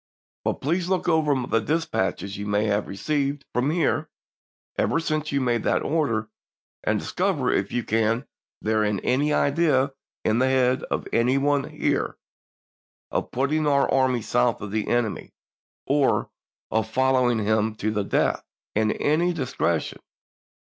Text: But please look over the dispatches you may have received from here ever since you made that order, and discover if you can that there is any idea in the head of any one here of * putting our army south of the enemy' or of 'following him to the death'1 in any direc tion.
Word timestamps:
But 0.43 0.61
please 0.61 0.89
look 0.89 1.07
over 1.07 1.35
the 1.45 1.59
dispatches 1.59 2.35
you 2.35 2.47
may 2.47 2.65
have 2.65 2.87
received 2.87 3.45
from 3.53 3.69
here 3.69 4.09
ever 4.75 4.99
since 4.99 5.31
you 5.31 5.39
made 5.41 5.61
that 5.61 5.83
order, 5.83 6.27
and 6.83 6.97
discover 6.99 7.53
if 7.53 7.71
you 7.71 7.83
can 7.83 8.21
that 8.21 8.27
there 8.63 8.83
is 8.83 8.99
any 9.03 9.31
idea 9.31 9.93
in 10.25 10.39
the 10.39 10.47
head 10.47 10.81
of 10.85 11.07
any 11.13 11.37
one 11.37 11.69
here 11.69 12.17
of 13.11 13.29
* 13.31 13.31
putting 13.31 13.67
our 13.67 13.87
army 13.93 14.23
south 14.23 14.59
of 14.61 14.71
the 14.71 14.87
enemy' 14.87 15.33
or 15.85 16.31
of 16.71 16.89
'following 16.89 17.37
him 17.37 17.75
to 17.75 17.91
the 17.91 18.03
death'1 18.03 18.43
in 18.73 18.91
any 18.93 19.35
direc 19.35 19.81
tion. 19.81 19.99